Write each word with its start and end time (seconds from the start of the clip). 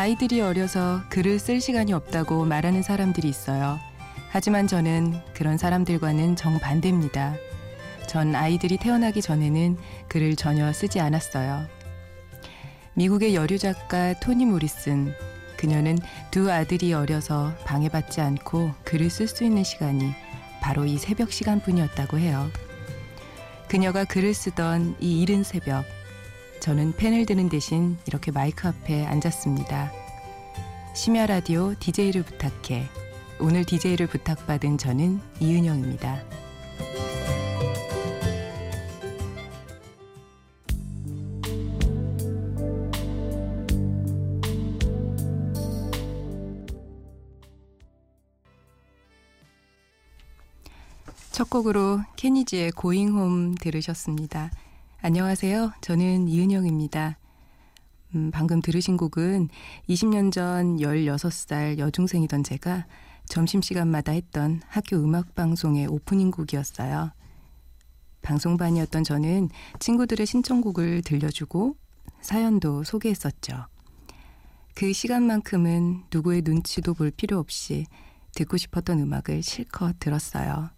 아이들이 0.00 0.40
어려서 0.40 1.02
글을 1.10 1.38
쓸 1.38 1.60
시간이 1.60 1.92
없다고 1.92 2.46
말하는 2.46 2.80
사람들이 2.80 3.28
있어요. 3.28 3.78
하지만 4.30 4.66
저는 4.66 5.20
그런 5.34 5.58
사람들과는 5.58 6.36
정반대입니다. 6.36 7.34
전 8.06 8.34
아이들이 8.34 8.78
태어나기 8.78 9.20
전에는 9.20 9.76
글을 10.08 10.36
전혀 10.36 10.72
쓰지 10.72 11.00
않았어요. 11.00 11.66
미국의 12.94 13.34
여류 13.34 13.58
작가 13.58 14.14
토니 14.14 14.46
모리슨. 14.46 15.12
그녀는 15.58 15.98
두 16.30 16.50
아들이 16.50 16.94
어려서 16.94 17.52
방해받지 17.66 18.22
않고 18.22 18.72
글을 18.84 19.10
쓸 19.10 19.28
수 19.28 19.44
있는 19.44 19.64
시간이 19.64 20.14
바로 20.62 20.86
이 20.86 20.96
새벽 20.96 21.30
시간뿐이었다고 21.30 22.16
해요. 22.16 22.48
그녀가 23.68 24.04
글을 24.06 24.32
쓰던 24.32 24.96
이 24.98 25.20
이른 25.20 25.44
새벽, 25.44 25.84
저는 26.60 26.92
펜을 26.92 27.24
드는 27.24 27.48
대신 27.48 27.96
이렇게 28.06 28.30
마이크 28.30 28.68
앞에 28.68 29.06
앉았습니다. 29.06 29.90
심야 30.94 31.24
라디오 31.24 31.74
DJ를 31.80 32.22
부탁해. 32.22 32.86
오늘 33.40 33.64
DJ를 33.64 34.06
부탁받은 34.06 34.76
저는 34.76 35.20
이은영입니다. 35.40 36.22
첫 51.32 51.48
곡으로 51.48 52.00
케니지의 52.16 52.72
고잉홈 52.72 53.54
들으셨습니다. 53.54 54.50
안녕하세요. 55.02 55.72
저는 55.80 56.28
이은영입니다. 56.28 57.16
음, 58.14 58.30
방금 58.30 58.60
들으신 58.60 58.98
곡은 58.98 59.48
20년 59.88 60.30
전 60.30 60.76
16살 60.76 61.78
여중생이던 61.78 62.44
제가 62.44 62.86
점심시간마다 63.24 64.12
했던 64.12 64.60
학교 64.68 64.96
음악방송의 64.96 65.86
오프닝 65.86 66.30
곡이었어요. 66.30 67.12
방송반이었던 68.20 69.02
저는 69.04 69.48
친구들의 69.78 70.26
신청곡을 70.26 71.00
들려주고 71.00 71.76
사연도 72.20 72.84
소개했었죠. 72.84 73.68
그 74.74 74.92
시간만큼은 74.92 76.04
누구의 76.12 76.42
눈치도 76.42 76.92
볼 76.92 77.10
필요 77.10 77.38
없이 77.38 77.86
듣고 78.34 78.58
싶었던 78.58 78.98
음악을 78.98 79.42
실컷 79.42 79.98
들었어요. 79.98 80.68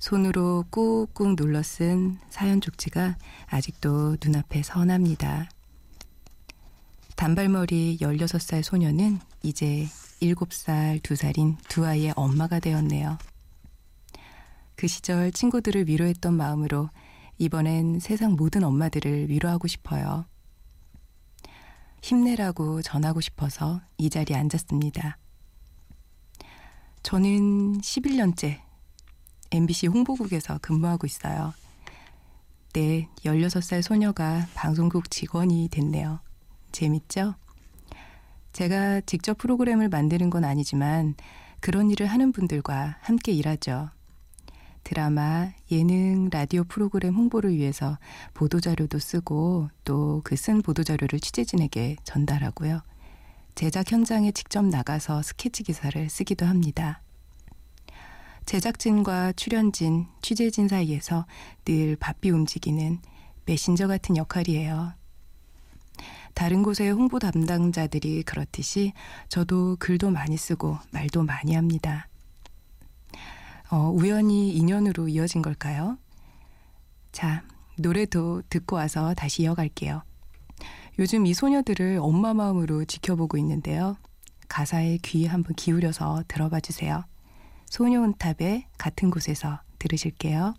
손으로 0.00 0.64
꾹꾹 0.70 1.36
눌러 1.36 1.62
쓴 1.62 2.18
사연 2.30 2.62
쪽지가 2.62 3.18
아직도 3.46 4.16
눈앞에 4.24 4.62
선합니다. 4.62 5.48
단발머리 7.16 7.98
16살 8.00 8.62
소녀는 8.62 9.20
이제 9.42 9.86
7살, 10.22 11.00
2살인 11.02 11.56
두 11.68 11.86
아이의 11.86 12.14
엄마가 12.16 12.60
되었네요. 12.60 13.18
그 14.74 14.86
시절 14.86 15.30
친구들을 15.32 15.86
위로했던 15.86 16.32
마음으로 16.32 16.88
이번엔 17.36 18.00
세상 18.00 18.32
모든 18.32 18.64
엄마들을 18.64 19.28
위로하고 19.28 19.68
싶어요. 19.68 20.24
힘내라고 22.00 22.80
전하고 22.80 23.20
싶어서 23.20 23.82
이 23.98 24.08
자리에 24.08 24.34
앉았습니다. 24.34 25.18
저는 27.02 27.82
11년째 27.82 28.69
MBC 29.52 29.88
홍보국에서 29.88 30.58
근무하고 30.62 31.06
있어요. 31.06 31.52
네, 32.72 33.08
16살 33.24 33.82
소녀가 33.82 34.46
방송국 34.54 35.10
직원이 35.10 35.68
됐네요. 35.70 36.20
재밌죠? 36.72 37.34
제가 38.52 39.00
직접 39.02 39.38
프로그램을 39.38 39.88
만드는 39.88 40.30
건 40.30 40.44
아니지만 40.44 41.14
그런 41.60 41.90
일을 41.90 42.06
하는 42.06 42.32
분들과 42.32 42.98
함께 43.00 43.32
일하죠. 43.32 43.90
드라마, 44.82 45.50
예능, 45.70 46.30
라디오 46.30 46.64
프로그램 46.64 47.14
홍보를 47.14 47.54
위해서 47.54 47.98
보도자료도 48.34 48.98
쓰고 48.98 49.68
또 49.84 50.22
그 50.24 50.36
쓴 50.36 50.62
보도자료를 50.62 51.20
취재진에게 51.20 51.96
전달하고요. 52.04 52.80
제작 53.56 53.92
현장에 53.92 54.32
직접 54.32 54.64
나가서 54.64 55.22
스케치 55.22 55.62
기사를 55.64 56.08
쓰기도 56.08 56.46
합니다. 56.46 57.02
제작진과 58.50 59.34
출연진, 59.34 60.08
취재진 60.22 60.66
사이에서 60.66 61.24
늘 61.64 61.94
바삐 61.94 62.30
움직이는 62.30 62.98
메신저 63.46 63.86
같은 63.86 64.16
역할이에요. 64.16 64.92
다른 66.34 66.64
곳의 66.64 66.90
홍보 66.90 67.20
담당자들이 67.20 68.24
그렇듯이 68.24 68.92
저도 69.28 69.76
글도 69.78 70.10
많이 70.10 70.36
쓰고 70.36 70.78
말도 70.90 71.22
많이 71.22 71.54
합니다. 71.54 72.08
어, 73.70 73.88
우연히 73.88 74.52
인연으로 74.56 75.06
이어진 75.06 75.42
걸까요? 75.42 75.96
자, 77.12 77.44
노래도 77.78 78.42
듣고 78.50 78.74
와서 78.74 79.14
다시 79.14 79.44
이어갈게요. 79.44 80.02
요즘 80.98 81.24
이 81.24 81.34
소녀들을 81.34 82.00
엄마 82.02 82.34
마음으로 82.34 82.84
지켜보고 82.84 83.38
있는데요. 83.38 83.96
가사에 84.48 84.98
귀 85.02 85.26
한번 85.26 85.54
기울여서 85.54 86.24
들어봐 86.26 86.58
주세요. 86.58 87.04
소녀온탑의 87.70 88.66
같은 88.76 89.10
곳에서 89.10 89.60
들으실게요. 89.78 90.54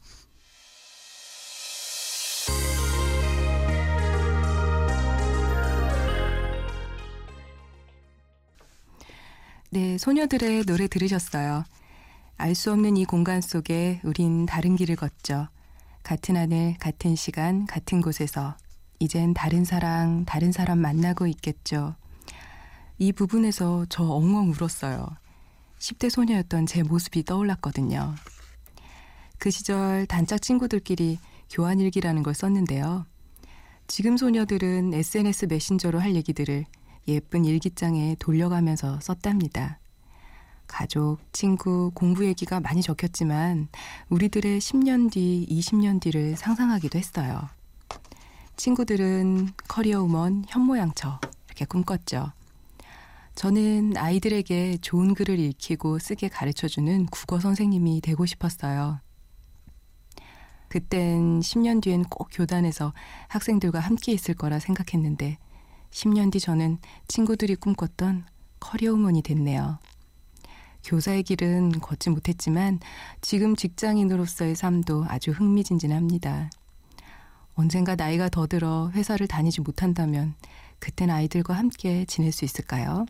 네, 9.70 9.98
소녀들의 9.98 10.66
노래 10.66 10.88
들으셨어요. 10.88 11.64
알 12.38 12.56
수 12.56 12.72
없는 12.72 12.98
이 12.98 13.06
공간 13.06 13.40
속에 13.40 14.02
우린 14.04 14.46
다른 14.48 14.76
길을 14.76 14.96
걷죠. 14.96 15.48
같은 16.04 16.36
하늘, 16.36 16.76
같은 16.80 17.16
시간, 17.16 17.68
같은 17.68 18.02
곳에서 18.02 18.58
이젠 19.00 19.34
다른 19.34 19.64
사랑, 19.64 20.26
다른 20.26 20.52
사람 20.52 20.80
만나고 20.80 21.28
있겠죠. 21.28 21.96
이 22.98 23.12
부분에서 23.12 23.86
저 23.90 24.04
엉엉 24.04 24.52
울었어요. 24.52 25.21
10대 25.81 26.12
소녀였던 26.12 26.68
제 26.68 26.84
모습이 26.84 27.24
떠올랐거든요. 27.24 28.14
그 29.40 29.50
시절 29.50 30.06
단짝 30.06 30.40
친구들끼리 30.40 31.18
교환일기라는 31.50 32.22
걸 32.22 32.36
썼는데요. 32.36 33.08
지금 33.88 34.16
소녀들은 34.16 34.94
SNS 34.94 35.46
메신저로 35.46 36.00
할 36.00 36.16
얘기들을 36.16 36.66
예쁜 37.08 37.46
일기장에 37.46 38.16
돌려가면서 38.20 39.00
썼답니다. 39.02 39.80
가족, 40.68 41.18
친구, 41.34 41.91
공부 41.96 42.25
얘기가 42.25 42.59
많이 42.59 42.84
적혔지만 42.84 43.68
우리들의 44.09 44.62
10년 44.62 45.12
뒤, 45.12 45.47
20년 45.50 46.00
뒤를 46.00 46.38
상상하기도 46.38 46.97
했어요. 46.97 47.50
친구들은 48.56 49.50
커리어 49.68 50.03
우먼, 50.03 50.46
현모양처 50.47 51.20
이렇게 51.47 51.66
꿈꿨죠. 51.66 52.31
저는 53.36 53.97
아이들에게 53.97 54.78
좋은 54.81 55.14
글을 55.14 55.40
읽히고 55.40 56.00
쓰게 56.00 56.28
가르쳐주는 56.28 57.06
국어 57.08 57.40
선생님이 57.40 58.02
되고 58.02 58.25
싶었어요. 58.25 59.00
그땐 60.68 61.40
10년 61.41 61.81
뒤엔 61.81 62.03
꼭 62.06 62.30
교단에서 62.31 62.94
학생들과 63.28 63.80
함께 63.80 64.14
있을 64.14 64.36
거라 64.36 64.59
생각했는데 64.59 65.38
10년 65.91 66.32
뒤 66.32 66.40
저는 66.40 66.78
친구들이 67.08 67.56
꿈꿨던 67.56 68.26
커리어우먼이 68.59 69.22
됐네요. 69.22 69.79
교사의 70.84 71.23
길은 71.23 71.79
걷지 71.79 72.09
못했지만 72.09 72.79
지금 73.22 73.56
직장인으로서의 73.56 74.56
삶도 74.56 75.06
아주 75.08 75.32
흥미진진합니다. 75.32 76.50
언젠가 77.53 77.96
나이가 77.96 78.29
더 78.29 78.47
들어 78.47 78.90
회사를 78.94 79.28
다니지 79.28 79.61
못한다면 79.61 80.35
그땐 80.79 81.09
아이들과 81.09 81.53
함께 81.53 82.06
지낼 82.06 82.32
수 82.32 82.46
있을까요? 82.46 83.06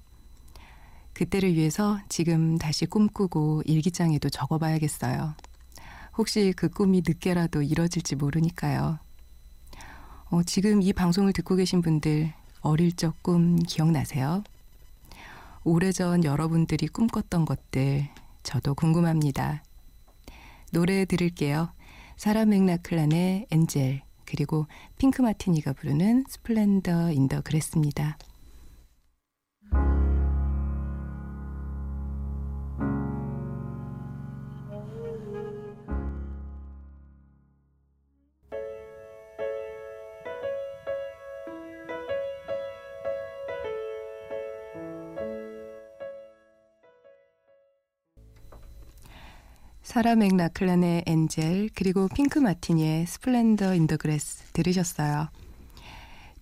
그때를 1.22 1.54
위해서 1.54 2.00
지금 2.10 2.58
다시 2.58 2.88
꿈꾸고 2.88 3.62
일기장에도 3.66 4.28
적어봐야겠어요. 4.32 5.36
혹시 6.18 6.52
그 6.58 6.68
꿈이 6.68 7.04
늦게라도 7.06 7.62
이뤄질지 7.62 8.16
모르니까요. 8.16 8.98
어, 10.32 10.44
지금 10.44 10.82
이 10.82 10.92
방송을 10.94 11.32
듣고 11.34 11.56
계신 11.56 11.84
분들 11.84 12.34
어릴 12.62 12.94
적 12.94 13.14
꿈 13.22 13.58
기억나세요? 13.58 14.44
오래전 15.64 16.24
여러분들이 16.24 16.88
꿈꿨던 16.88 17.46
것들 17.46 18.10
저도 18.42 18.74
궁금합니다. 18.74 19.64
노래 20.72 21.06
들을게요. 21.06 21.72
사라 22.18 22.46
맥락클란의 22.46 23.46
Angel 23.52 24.02
그리고 24.26 24.66
핑크 24.98 25.22
마티니가 25.22 25.74
부르는 25.74 26.24
Splendor 26.28 27.12
in 27.12 27.24
the 27.24 27.42
Grass입니다. 27.42 28.18
사라 49.92 50.16
맥라클란의 50.16 51.04
Angel 51.06 51.72
그리고 51.76 52.08
핑크 52.08 52.40
마티니의 52.40 53.06
Splendor 53.08 53.76
in 53.76 53.88
the 53.88 53.98
Grass 53.98 54.42
들으셨어요. 54.54 55.28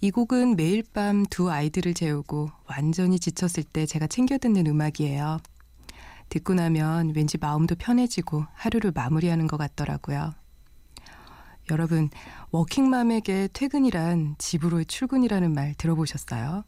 이 0.02 0.12
곡은 0.12 0.56
매일 0.56 0.84
밤 0.94 1.26
두 1.26 1.50
아이들을 1.50 1.96
재우고 1.96 2.52
완전히 2.68 3.20
지쳤을 3.20 3.64
때 3.64 3.88
제가 3.88 4.06
챙겨 4.06 4.38
듣는 4.38 4.68
음악이에요. 4.68 5.40
듣고 6.30 6.54
나면 6.54 7.14
왠지 7.16 7.40
마음도 7.40 7.74
편해지고 7.74 8.46
하루를 8.54 8.92
마무리하는 8.94 9.48
것 9.48 9.58
같더라고요. 9.58 10.36
여러분, 11.72 12.12
워킹맘에게 12.52 13.50
퇴근이란 13.52 14.36
집으로의 14.38 14.86
출근이라는 14.86 15.52
말 15.56 15.74
들어보셨어요? 15.74 16.66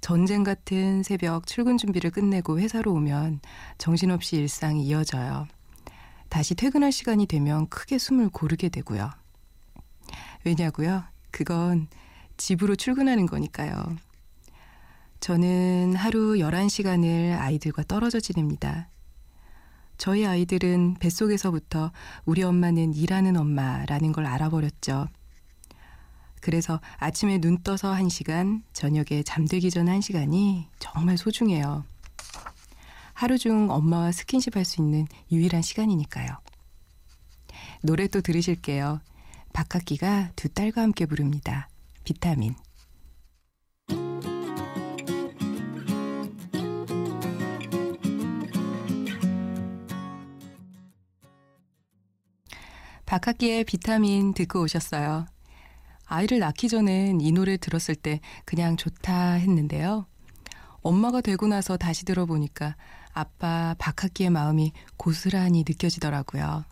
전쟁 0.00 0.44
같은 0.44 1.02
새벽 1.02 1.48
출근 1.48 1.76
준비를 1.78 2.12
끝내고 2.12 2.60
회사로 2.60 2.92
오면 2.92 3.40
정신없이 3.76 4.36
일상이 4.36 4.84
이어져요. 4.84 5.48
다시 6.30 6.54
퇴근할 6.54 6.92
시간이 6.92 7.26
되면 7.26 7.68
크게 7.68 7.98
숨을 7.98 8.30
고르게 8.30 8.70
되고요. 8.70 9.10
왜냐고요? 10.44 11.04
그건 11.30 11.88
집으로 12.36 12.76
출근하는 12.76 13.26
거니까요. 13.26 13.96
저는 15.18 15.96
하루 15.96 16.36
11시간을 16.36 17.38
아이들과 17.38 17.82
떨어져 17.82 18.20
지냅니다. 18.20 18.88
저희 19.98 20.24
아이들은 20.24 20.94
뱃속에서부터 20.98 21.92
우리 22.24 22.42
엄마는 22.42 22.94
일하는 22.94 23.36
엄마라는 23.36 24.12
걸 24.12 24.24
알아버렸죠. 24.24 25.08
그래서 26.40 26.80
아침에 26.96 27.38
눈 27.38 27.62
떠서 27.62 27.92
1시간, 27.92 28.62
저녁에 28.72 29.22
잠들기 29.24 29.70
전 29.70 29.86
1시간이 29.86 30.68
정말 30.78 31.18
소중해요. 31.18 31.84
하루 33.20 33.36
중 33.36 33.70
엄마와 33.70 34.12
스킨십 34.12 34.56
할 34.56 34.64
수 34.64 34.80
있는 34.80 35.06
유일한 35.30 35.60
시간이니까요. 35.60 36.38
노래 37.82 38.06
또 38.08 38.22
들으실게요. 38.22 39.02
박학기가 39.52 40.30
두 40.36 40.48
딸과 40.48 40.80
함께 40.80 41.04
부릅니다. 41.04 41.68
비타민. 42.02 42.54
박학기의 53.04 53.64
비타민 53.64 54.32
듣고 54.32 54.62
오셨어요. 54.62 55.26
아이를 56.06 56.38
낳기 56.38 56.70
전엔 56.70 57.20
이 57.20 57.32
노래 57.32 57.58
들었을 57.58 57.96
때 57.96 58.20
그냥 58.46 58.78
좋다 58.78 59.32
했는데요. 59.32 60.06
엄마가 60.80 61.20
되고 61.20 61.46
나서 61.46 61.76
다시 61.76 62.06
들어보니까 62.06 62.76
아빠 63.12 63.74
박학기의 63.78 64.30
마음이 64.30 64.72
고스란히 64.96 65.64
느껴지더라고요. 65.66 66.64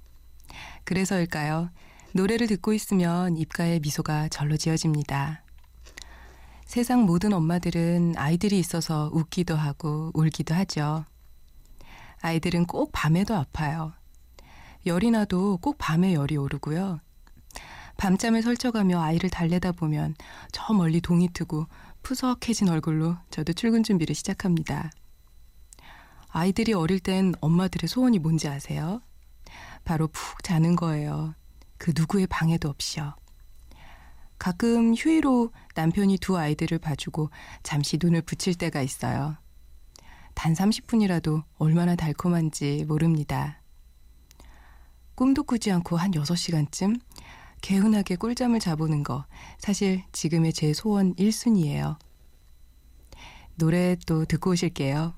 그래서일까요? 0.84 1.70
노래를 2.12 2.46
듣고 2.46 2.72
있으면 2.72 3.36
입가에 3.36 3.80
미소가 3.80 4.28
절로 4.28 4.56
지어집니다. 4.56 5.42
세상 6.64 7.02
모든 7.02 7.32
엄마들은 7.32 8.14
아이들이 8.16 8.58
있어서 8.58 9.10
웃기도 9.12 9.56
하고 9.56 10.10
울기도 10.14 10.54
하죠. 10.54 11.04
아이들은 12.20 12.66
꼭 12.66 12.90
밤에도 12.92 13.34
아파요. 13.34 13.92
열이 14.86 15.10
나도 15.10 15.58
꼭 15.58 15.76
밤에 15.78 16.14
열이 16.14 16.36
오르고요. 16.36 17.00
밤잠을 17.96 18.42
설쳐가며 18.42 19.00
아이를 19.00 19.28
달래다 19.28 19.72
보면 19.72 20.14
저 20.52 20.72
멀리 20.72 21.00
동이 21.00 21.28
트고 21.32 21.66
푸석해진 22.02 22.68
얼굴로 22.68 23.16
저도 23.30 23.52
출근 23.52 23.82
준비를 23.82 24.14
시작합니다. 24.14 24.90
아이들이 26.28 26.72
어릴 26.72 27.00
땐 27.00 27.34
엄마들의 27.40 27.88
소원이 27.88 28.18
뭔지 28.18 28.48
아세요? 28.48 29.00
바로 29.84 30.08
푹 30.08 30.42
자는 30.42 30.76
거예요. 30.76 31.34
그 31.78 31.92
누구의 31.96 32.26
방해도 32.26 32.68
없이요. 32.68 33.14
가끔 34.38 34.94
휴의로 34.94 35.52
남편이 35.74 36.18
두 36.18 36.38
아이들을 36.38 36.78
봐주고 36.78 37.30
잠시 37.62 37.98
눈을 38.00 38.22
붙일 38.22 38.54
때가 38.54 38.82
있어요. 38.82 39.36
단 40.34 40.52
30분이라도 40.52 41.42
얼마나 41.56 41.96
달콤한지 41.96 42.84
모릅니다. 42.86 43.60
꿈도 45.16 45.42
꾸지 45.42 45.72
않고 45.72 45.96
한 45.96 46.12
6시간쯤 46.12 47.00
개운하게 47.60 48.14
꿀잠을 48.14 48.60
자보는 48.60 49.02
거 49.02 49.24
사실 49.58 50.04
지금의 50.12 50.52
제 50.52 50.72
소원 50.72 51.14
1순위예요. 51.16 51.98
노래 53.56 53.96
또 54.06 54.24
듣고 54.24 54.52
오실게요. 54.52 55.14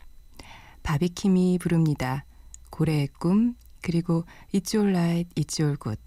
바비킴이 0.82 1.58
부릅니다. 1.58 2.24
고래의 2.70 3.08
꿈 3.18 3.54
그리고 3.82 4.24
It's 4.52 4.74
All 4.74 4.94
Right, 4.94 5.28
It's 5.36 5.60
All 5.62 5.76
Good 5.76 5.98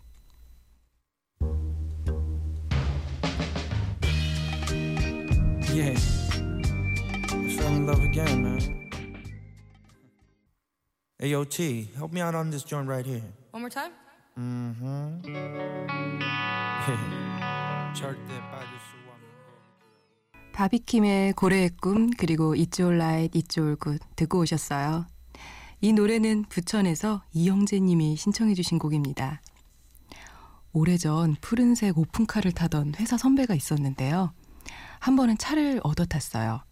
Yeah. 5.73 5.97
I 7.31 7.49
fell 7.57 7.73
in 7.73 7.87
love 7.87 8.03
again, 8.03 8.43
man. 8.43 8.91
Hey, 11.17 11.29
yo, 11.29 11.43
T, 11.45 11.89
help 11.95 12.11
me 12.13 12.21
out 12.21 12.35
on 12.35 12.51
this 12.51 12.63
joint 12.63 12.87
right 12.87 13.03
here. 13.03 13.23
One 13.49 13.63
more 13.63 13.71
time? 13.71 13.91
Mm-hmm. 14.37 15.21
절대 17.95 18.39
빠질 18.51 18.67
수. 18.77 19.02
바비킴의 20.53 21.33
고래의 21.33 21.71
꿈 21.81 22.11
그리고 22.11 22.55
All 22.55 23.29
Good 23.81 23.99
듣고 24.15 24.39
오셨어요. 24.39 25.07
이 25.81 25.93
노래는 25.93 26.45
부천에서 26.47 27.23
이영재 27.33 27.79
님이 27.79 28.15
신청해 28.15 28.53
주신 28.53 28.77
곡입니다. 28.77 29.41
오래전 30.71 31.35
푸른색 31.41 31.97
오픈카를 31.97 32.51
타던 32.51 32.93
회사 32.99 33.17
선배가 33.17 33.55
있었는데요. 33.55 34.31
한 34.99 35.15
번은 35.15 35.37
차를 35.37 35.81
얻어 35.83 36.05
탔어요. 36.05 36.63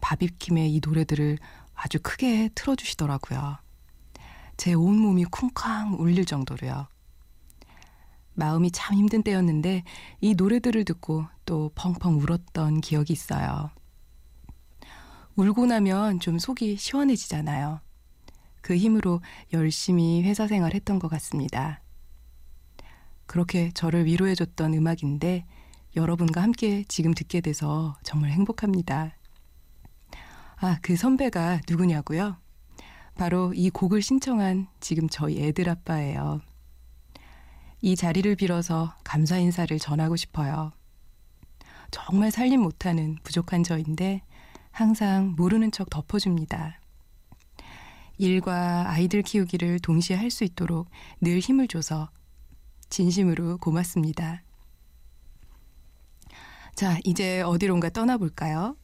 바비킴의 0.00 0.74
이 0.74 0.80
노래들을 0.84 1.38
아주 1.74 1.98
크게 2.02 2.50
틀어주시더라고요. 2.54 3.58
제 4.56 4.74
온몸이 4.74 5.24
쿵쾅 5.26 5.94
울릴 6.00 6.24
정도로요. 6.24 6.88
마음이 8.36 8.70
참 8.70 8.96
힘든 8.96 9.22
때였는데 9.22 9.82
이 10.20 10.34
노래들을 10.34 10.84
듣고 10.84 11.26
또 11.44 11.70
펑펑 11.74 12.20
울었던 12.20 12.80
기억이 12.80 13.12
있어요. 13.12 13.70
울고 15.36 15.66
나면 15.66 16.20
좀 16.20 16.38
속이 16.38 16.76
시원해지잖아요. 16.76 17.80
그 18.62 18.76
힘으로 18.76 19.20
열심히 19.52 20.22
회사 20.22 20.46
생활 20.46 20.74
했던 20.74 20.98
것 20.98 21.08
같습니다. 21.08 21.82
그렇게 23.26 23.70
저를 23.72 24.06
위로해줬던 24.06 24.74
음악인데 24.74 25.44
여러분과 25.94 26.42
함께 26.42 26.84
지금 26.88 27.12
듣게 27.14 27.40
돼서 27.40 27.96
정말 28.02 28.30
행복합니다. 28.30 29.16
아, 30.56 30.78
그 30.82 30.96
선배가 30.96 31.60
누구냐고요? 31.68 32.36
바로 33.14 33.52
이 33.54 33.70
곡을 33.70 34.02
신청한 34.02 34.68
지금 34.80 35.08
저희 35.08 35.42
애들 35.42 35.68
아빠예요. 35.68 36.40
이 37.82 37.94
자리를 37.94 38.34
빌어서 38.36 38.94
감사 39.04 39.38
인사를 39.38 39.78
전하고 39.78 40.16
싶어요. 40.16 40.72
정말 41.90 42.30
살림 42.30 42.62
못하는 42.62 43.16
부족한 43.22 43.62
저인데 43.62 44.22
항상 44.70 45.34
모르는 45.36 45.70
척 45.70 45.88
덮어줍니다. 45.90 46.80
일과 48.18 48.90
아이들 48.90 49.22
키우기를 49.22 49.80
동시에 49.80 50.16
할 50.16 50.30
수 50.30 50.44
있도록 50.44 50.88
늘 51.20 51.38
힘을 51.38 51.68
줘서 51.68 52.10
진심으로 52.88 53.58
고맙습니다. 53.58 54.42
자, 56.74 56.98
이제 57.04 57.40
어디론가 57.42 57.90
떠나볼까요? 57.90 58.76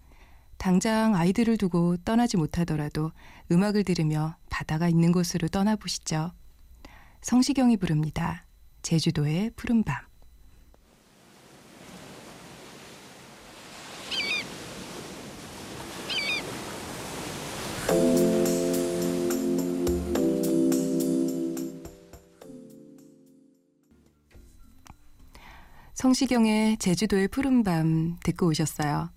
당장 0.56 1.14
아이들을 1.14 1.56
두고 1.56 1.96
떠나지 1.98 2.36
못하더라도 2.36 3.12
음악을 3.50 3.84
들으며 3.84 4.36
바다가 4.48 4.88
있는 4.88 5.12
곳으로 5.12 5.48
떠나보시죠. 5.48 6.32
성시경이 7.20 7.76
부릅니다. 7.78 8.46
제주도의 8.82 9.50
푸른밤. 9.56 9.96
성시경의 25.94 26.78
제주도의 26.78 27.28
푸른밤 27.28 28.18
듣고 28.24 28.48
오셨어요. 28.48 29.10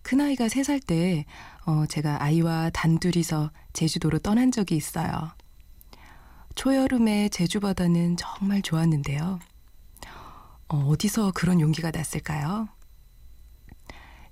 큰아이가 0.00 0.46
3살 0.46 0.86
때 0.86 1.26
어, 1.66 1.84
제가 1.86 2.22
아이와 2.22 2.70
단둘이서 2.70 3.50
제주도로 3.74 4.18
떠난 4.20 4.50
적이 4.50 4.76
있어요. 4.76 5.36
초여름의 6.56 7.28
제주 7.30 7.60
바다는 7.60 8.16
정말 8.16 8.62
좋았는데요. 8.62 9.38
어, 10.68 10.76
어디서 10.88 11.32
그런 11.32 11.60
용기가 11.60 11.90
났을까요? 11.90 12.68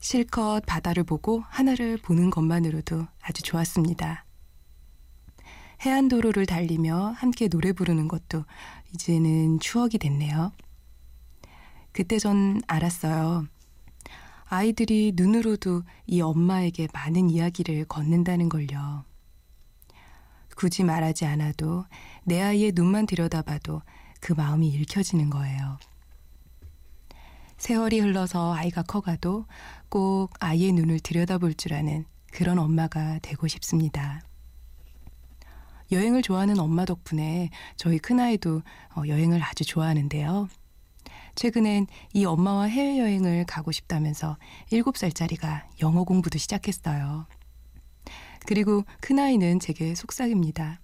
실컷 0.00 0.62
바다를 0.66 1.04
보고 1.04 1.45
하늘을 1.49 1.99
보는 1.99 2.31
것만으로도 2.31 3.07
아주 3.23 3.43
좋았습니다. 3.43 4.25
해안도로를 5.83 6.47
달리며 6.47 7.14
함께 7.14 7.47
노래 7.49 7.73
부르는 7.73 8.09
것도 8.09 8.45
이제는 8.95 9.61
추억이 9.61 9.99
됐네요. 9.99 10.50
그때 11.93 12.19
전 12.19 12.62
알았어요. 12.66 13.47
아이들이 14.47 15.12
눈으로도 15.14 15.83
이 16.07 16.23
엄마에게 16.23 16.88
많은 16.93 17.28
이야기를 17.28 17.85
건넨다는 17.85 18.49
걸요. 18.49 19.04
굳이 20.56 20.84
말하지 20.84 21.26
않아도 21.26 21.84
내 22.25 22.40
아이의 22.40 22.73
눈만 22.75 23.06
들여다봐도 23.06 23.82
그 24.20 24.32
마음이 24.32 24.68
읽혀지는 24.68 25.30
거예요. 25.30 25.78
세월이 27.58 28.00
흘러서 28.00 28.54
아이가 28.54 28.82
커가도 28.82 29.46
꼭 29.88 30.32
아이의 30.40 30.73
눈을 30.73 31.00
들여다볼 31.00 31.54
줄 31.54 31.75
아는 31.75 32.04
그런 32.32 32.58
엄마가 32.58 33.20
되고 33.20 33.46
싶습니다. 33.46 34.23
여행을 35.92 36.23
좋아하는 36.23 36.58
엄마 36.58 36.84
덕분에 36.84 37.50
저희 37.76 37.99
큰아이도 37.99 38.62
어, 38.96 39.02
여행을 39.06 39.42
아주 39.42 39.64
좋아하는데요. 39.64 40.49
최근엔 41.34 41.87
이 42.12 42.25
엄마와 42.25 42.64
해외여행을 42.64 43.44
가고 43.46 43.73
싶다면서 43.73 44.37
7살짜리가 44.70 45.64
영어 45.82 46.04
공부도 46.04 46.38
시작했어요. 46.38 47.26
그리고 48.47 48.85
큰아이는 49.01 49.61
제게 49.61 49.95
속삭입니다. 49.95 50.81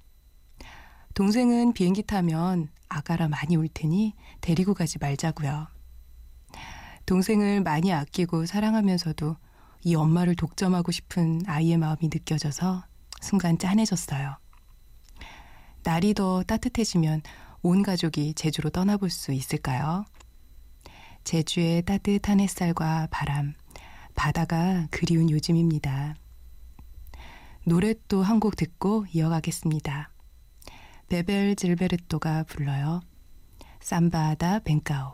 동생은 1.14 1.72
비행기 1.72 2.02
타면 2.04 2.68
아가라 2.88 3.28
많이 3.28 3.56
올 3.56 3.68
테니 3.68 4.14
데리고 4.40 4.74
가지 4.74 4.98
말자고요. 4.98 5.68
동생을 7.06 7.62
많이 7.62 7.92
아끼고 7.92 8.46
사랑하면서도 8.46 9.36
이 9.82 9.94
엄마를 9.94 10.36
독점하고 10.36 10.92
싶은 10.92 11.42
아이의 11.46 11.78
마음이 11.78 12.02
느껴져서 12.02 12.84
순간 13.20 13.58
짠해졌어요. 13.58 14.36
날이 15.82 16.14
더 16.14 16.42
따뜻해지면 16.42 17.22
온 17.62 17.82
가족이 17.82 18.34
제주로 18.34 18.70
떠나볼 18.70 19.10
수 19.10 19.32
있을까요? 19.32 20.04
제주의 21.24 21.82
따뜻한 21.82 22.40
햇살과 22.40 23.08
바람, 23.10 23.54
바다가 24.14 24.86
그리운 24.90 25.30
요즘입니다. 25.30 26.14
노래 27.64 27.94
또 28.08 28.22
한 28.22 28.40
곡 28.40 28.56
듣고 28.56 29.06
이어가겠습니다. 29.12 30.10
베벨 31.08 31.56
질베르토가 31.56 32.44
불러요. 32.44 33.00
삼바다 33.80 34.60
벤카오. 34.60 35.12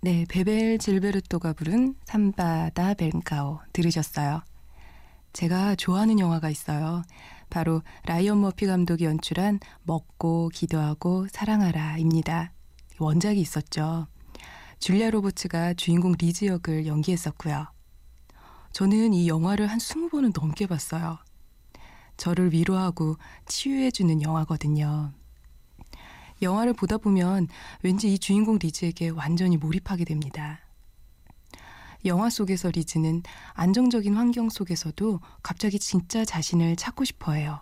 네, 0.00 0.24
베벨 0.28 0.78
질베르토가 0.78 1.52
부른 1.52 1.96
Samba 2.04 2.68
da 2.68 2.94
Bênção 2.94 3.60
들으셨어요. 3.72 4.42
제가 5.32 5.74
좋아하는 5.74 6.18
영화가 6.18 6.48
있어요. 6.48 7.02
바로 7.50 7.82
라이언 8.04 8.40
머피 8.40 8.66
감독이 8.66 9.04
연출한 9.04 9.60
먹고 9.82 10.50
기도하고 10.52 11.26
사랑하라입니다. 11.30 12.52
원작이 12.98 13.40
있었죠. 13.40 14.06
줄리아 14.78 15.10
로버츠가 15.10 15.74
주인공 15.74 16.14
리즈 16.18 16.44
역을 16.44 16.86
연기했었고요. 16.86 17.66
저는 18.72 19.14
이 19.14 19.28
영화를 19.28 19.66
한 19.68 19.78
20번은 19.78 20.38
넘게 20.38 20.66
봤어요. 20.66 21.18
저를 22.16 22.52
위로하고 22.52 23.16
치유해주는 23.46 24.22
영화거든요. 24.22 25.12
영화를 26.42 26.74
보다 26.74 26.98
보면 26.98 27.48
왠지 27.82 28.12
이 28.12 28.18
주인공 28.18 28.58
리즈에게 28.58 29.08
완전히 29.08 29.56
몰입하게 29.56 30.04
됩니다. 30.04 30.65
영화 32.06 32.30
속에서 32.30 32.70
리즈는 32.70 33.22
안정적인 33.54 34.14
환경 34.14 34.48
속에서도 34.48 35.20
갑자기 35.42 35.78
진짜 35.78 36.24
자신을 36.24 36.76
찾고 36.76 37.04
싶어 37.04 37.32
해요. 37.32 37.60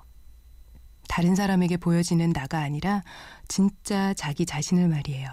다른 1.09 1.35
사람에게 1.35 1.77
보여지는 1.77 2.33
나가 2.33 2.61
아니라 2.61 3.03
진짜 3.49 4.15
자기 4.15 4.47
자신을 4.47 4.89
말이에요. 4.89 5.29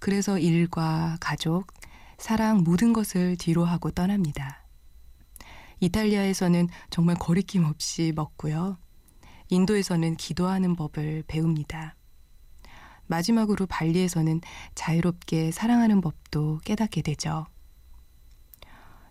그래서 0.00 0.38
일과 0.38 1.16
가족, 1.20 1.66
사랑 2.18 2.62
모든 2.64 2.92
것을 2.92 3.36
뒤로 3.36 3.64
하고 3.64 3.90
떠납니다. 3.90 4.64
이탈리아에서는 5.80 6.68
정말 6.90 7.16
거리낌 7.16 7.64
없이 7.64 8.12
먹고요. 8.14 8.78
인도에서는 9.48 10.16
기도하는 10.16 10.76
법을 10.76 11.24
배웁니다. 11.26 11.94
마지막으로 13.06 13.66
발리에서는 13.66 14.40
자유롭게 14.74 15.50
사랑하는 15.50 16.00
법도 16.00 16.60
깨닫게 16.64 17.02
되죠. 17.02 17.46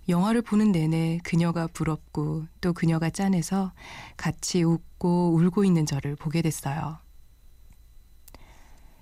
영화를 0.10 0.42
보는 0.42 0.72
내내 0.72 1.20
그녀가 1.24 1.68
부럽고 1.68 2.46
또 2.62 2.74
그녀가 2.74 3.10
짠해서 3.10 3.72
같이 4.18 4.64
웃고 4.64 5.36
울고 5.36 5.64
있는 5.64 5.86
저를 5.86 6.16
보게 6.16 6.42
됐어요. 6.42 7.00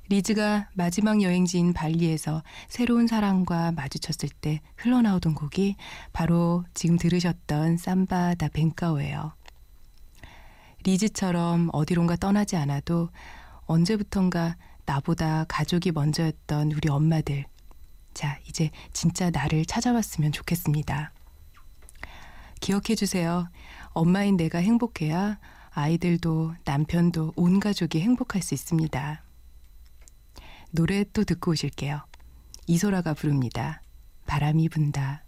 리즈가 0.09 0.67
마지막 0.73 1.21
여행지인 1.21 1.71
발리에서 1.71 2.43
새로운 2.67 3.07
사랑과 3.07 3.71
마주쳤을 3.71 4.27
때 4.41 4.59
흘러나오던 4.75 5.35
곡이 5.35 5.77
바로 6.11 6.65
지금 6.73 6.97
들으셨던 6.97 7.77
삼바 7.77 8.35
다 8.35 8.49
벤카오예요. 8.49 9.33
리즈처럼 10.83 11.69
어디론가 11.71 12.17
떠나지 12.17 12.57
않아도 12.57 13.09
언제부턴가 13.67 14.57
나보다 14.85 15.45
가족이 15.47 15.91
먼저였던 15.91 16.73
우리 16.73 16.89
엄마들. 16.89 17.45
자, 18.13 18.39
이제 18.47 18.71
진짜 18.93 19.29
나를 19.29 19.65
찾아왔으면 19.65 20.31
좋겠습니다. 20.31 21.11
기억해 22.59 22.95
주세요. 22.95 23.49
엄마인 23.93 24.37
내가 24.37 24.59
행복해야 24.59 25.39
아이들도 25.71 26.55
남편도 26.65 27.33
온 27.35 27.59
가족이 27.59 28.01
행복할 28.01 28.41
수 28.41 28.53
있습니다. 28.53 29.23
노래 30.71 31.03
또 31.11 31.23
듣고 31.23 31.51
오실게요. 31.51 32.01
이소라가 32.67 33.13
부릅니다. 33.13 33.81
바람이 34.25 34.69
분다. 34.69 35.23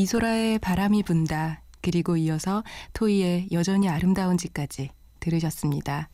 이소라의 0.00 0.58
바람이 0.60 1.02
분다. 1.02 1.62
그리고 1.82 2.16
이어서 2.16 2.64
토이의 2.94 3.48
여전히 3.52 3.86
아름다운 3.86 4.38
집까지 4.38 4.88
들으셨습니다. 5.20 6.08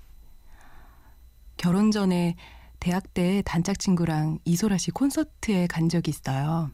결혼 1.56 1.92
전에 1.92 2.34
대학 2.80 3.14
때 3.14 3.44
단짝 3.46 3.78
친구랑 3.78 4.40
이소라 4.44 4.76
씨 4.78 4.90
콘서트에 4.90 5.68
간 5.68 5.88
적이 5.88 6.10
있어요. 6.10 6.72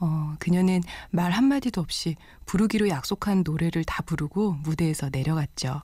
어, 0.00 0.36
그녀는 0.38 0.80
말 1.10 1.32
한마디도 1.32 1.82
없이 1.82 2.16
부르기로 2.46 2.88
약속한 2.88 3.42
노래를 3.44 3.84
다 3.84 4.02
부르고 4.02 4.52
무대에서 4.52 5.10
내려갔죠. 5.12 5.82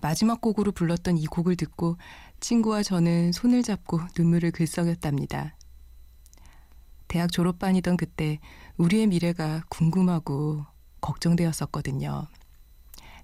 마지막 0.00 0.40
곡으로 0.40 0.72
불렀던 0.72 1.18
이 1.18 1.26
곡을 1.26 1.56
듣고 1.56 1.98
친구와 2.40 2.82
저는 2.82 3.32
손을 3.32 3.62
잡고 3.62 4.00
눈물을 4.16 4.52
글썽였답니다. 4.52 5.54
대학 7.08 7.30
졸업반이던 7.32 7.96
그때 7.96 8.38
우리의 8.76 9.06
미래가 9.06 9.62
궁금하고 9.68 10.64
걱정되었었거든요. 11.00 12.26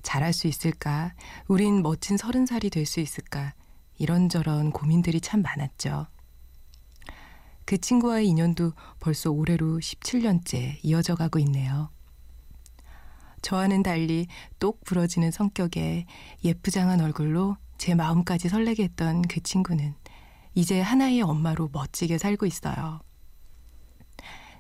잘할 0.03 0.33
수 0.33 0.47
있을까? 0.47 1.15
우린 1.49 1.83
멋진 1.83 2.17
서른 2.17 2.47
살이 2.47 2.71
될 2.71 2.87
수 2.87 3.01
있을까? 3.01 3.55
이런저런 3.99 4.71
고민들이 4.73 5.21
참 5.21 5.43
많았죠. 5.43 6.07
그 7.67 7.79
친구와의 7.79 8.27
인연도 8.29 8.73
벌써 8.99 9.31
올해로 9.31 9.79
17년째 9.79 10.79
이어져 10.83 11.15
가고 11.15 11.39
있네요. 11.41 11.91
저와는 13.43 13.83
달리 13.83 14.27
똑 14.59 14.85
부러지는 14.85 15.31
성격에 15.31 16.07
예쁘장한 16.45 17.01
얼굴로 17.01 17.57
제 17.79 17.95
마음까지 17.95 18.49
설레게 18.49 18.85
했던 18.85 19.23
그 19.23 19.41
친구는 19.43 19.95
이제 20.55 20.81
하나의 20.81 21.23
엄마로 21.23 21.71
멋지게 21.73 22.19
살고 22.19 22.47
있어요. 22.47 23.01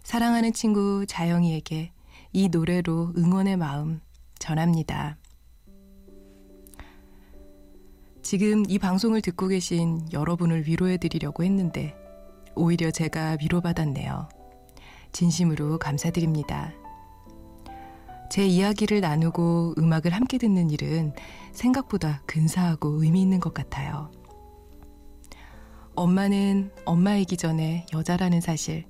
사랑하는 0.02 0.52
친구 0.52 1.04
자영이에게 1.06 1.92
이 2.32 2.48
노래로 2.48 3.14
응원의 3.16 3.56
마음 3.56 4.00
전합니다. 4.38 5.16
지금 8.22 8.64
이 8.68 8.78
방송을 8.78 9.22
듣고 9.22 9.48
계신 9.48 10.06
여러분을 10.12 10.66
위로해 10.66 10.96
드리려고 10.96 11.42
했는데 11.44 11.94
오히려 12.54 12.90
제가 12.90 13.36
위로받았네요. 13.40 14.28
진심으로 15.12 15.78
감사드립니다. 15.78 16.72
제 18.30 18.46
이야기를 18.46 19.00
나누고 19.00 19.74
음악을 19.78 20.12
함께 20.12 20.38
듣는 20.38 20.70
일은 20.70 21.12
생각보다 21.52 22.22
근사하고 22.26 23.02
의미 23.02 23.22
있는 23.22 23.40
것 23.40 23.52
같아요. 23.52 24.12
엄마는 25.96 26.70
엄마이기 26.84 27.36
전에 27.36 27.86
여자라는 27.92 28.40
사실. 28.40 28.84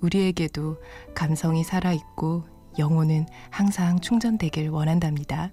우리에게도 0.00 0.76
감성이 1.14 1.64
살아있고 1.64 2.44
영혼은 2.78 3.26
항상 3.50 4.00
충전되길 4.00 4.68
원한답니다. 4.68 5.50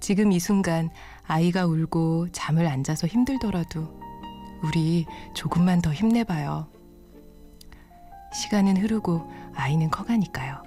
지금 0.00 0.32
이 0.32 0.40
순간 0.40 0.90
아이가 1.26 1.66
울고 1.66 2.28
잠을 2.32 2.66
안 2.66 2.82
자서 2.82 3.06
힘들더라도 3.06 4.00
우리 4.62 5.06
조금만 5.34 5.80
더 5.80 5.92
힘내봐요. 5.92 6.68
시간은 8.32 8.78
흐르고 8.78 9.30
아이는 9.54 9.90
커가니까요. 9.90 10.62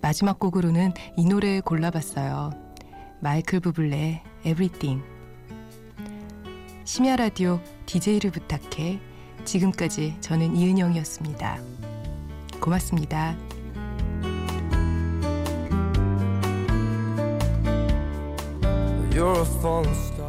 마지막 0.00 0.38
곡으로는 0.38 0.92
이 1.16 1.26
노래 1.26 1.60
골라봤어요. 1.60 2.50
마이클 3.20 3.60
부블레 3.60 4.22
Everything. 4.44 5.04
심야 6.84 7.16
라디오 7.16 7.60
DJ를 7.86 8.30
부탁해. 8.30 9.09
지금까지 9.44 10.16
저는 10.20 10.56
이은영이었습니다. 10.56 11.58
고맙습니다. 12.60 13.36
You're 19.10 19.42
a. 19.42 20.19